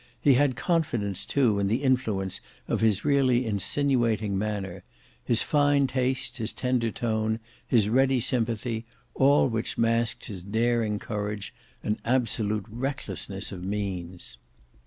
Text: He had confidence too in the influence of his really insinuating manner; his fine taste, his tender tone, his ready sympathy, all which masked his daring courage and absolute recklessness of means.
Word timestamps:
He 0.19 0.33
had 0.33 0.55
confidence 0.55 1.27
too 1.27 1.59
in 1.59 1.67
the 1.67 1.83
influence 1.83 2.41
of 2.67 2.81
his 2.81 3.05
really 3.05 3.45
insinuating 3.45 4.35
manner; 4.35 4.83
his 5.23 5.43
fine 5.43 5.85
taste, 5.85 6.37
his 6.37 6.53
tender 6.53 6.89
tone, 6.89 7.39
his 7.67 7.87
ready 7.87 8.19
sympathy, 8.19 8.87
all 9.13 9.47
which 9.47 9.77
masked 9.77 10.25
his 10.25 10.41
daring 10.41 10.97
courage 10.97 11.53
and 11.83 11.99
absolute 12.03 12.65
recklessness 12.67 13.51
of 13.51 13.63
means. 13.63 14.39